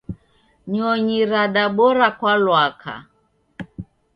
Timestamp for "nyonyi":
0.71-1.19